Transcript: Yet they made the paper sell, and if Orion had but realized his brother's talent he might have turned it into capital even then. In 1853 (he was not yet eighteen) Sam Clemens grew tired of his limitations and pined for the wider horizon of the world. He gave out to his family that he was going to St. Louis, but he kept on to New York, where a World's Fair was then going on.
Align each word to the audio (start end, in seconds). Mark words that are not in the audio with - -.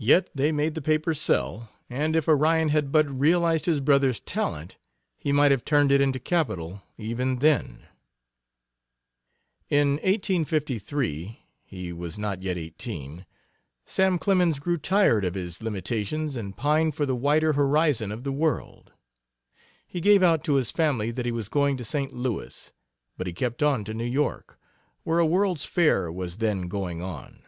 Yet 0.00 0.28
they 0.34 0.50
made 0.50 0.74
the 0.74 0.82
paper 0.82 1.14
sell, 1.14 1.70
and 1.88 2.16
if 2.16 2.26
Orion 2.26 2.70
had 2.70 2.90
but 2.90 3.06
realized 3.08 3.66
his 3.66 3.78
brother's 3.78 4.18
talent 4.18 4.76
he 5.16 5.30
might 5.30 5.52
have 5.52 5.64
turned 5.64 5.92
it 5.92 6.00
into 6.00 6.18
capital 6.18 6.82
even 6.98 7.36
then. 7.38 7.86
In 9.70 9.98
1853 10.02 11.44
(he 11.62 11.92
was 11.92 12.18
not 12.18 12.42
yet 12.42 12.58
eighteen) 12.58 13.24
Sam 13.84 14.18
Clemens 14.18 14.58
grew 14.58 14.78
tired 14.78 15.24
of 15.24 15.34
his 15.34 15.62
limitations 15.62 16.34
and 16.34 16.56
pined 16.56 16.96
for 16.96 17.06
the 17.06 17.14
wider 17.14 17.52
horizon 17.52 18.10
of 18.10 18.24
the 18.24 18.32
world. 18.32 18.94
He 19.86 20.00
gave 20.00 20.24
out 20.24 20.42
to 20.42 20.54
his 20.54 20.72
family 20.72 21.12
that 21.12 21.24
he 21.24 21.30
was 21.30 21.48
going 21.48 21.76
to 21.76 21.84
St. 21.84 22.12
Louis, 22.12 22.72
but 23.16 23.28
he 23.28 23.32
kept 23.32 23.62
on 23.62 23.84
to 23.84 23.94
New 23.94 24.02
York, 24.04 24.58
where 25.04 25.20
a 25.20 25.24
World's 25.24 25.64
Fair 25.64 26.10
was 26.10 26.38
then 26.38 26.62
going 26.62 27.00
on. 27.00 27.44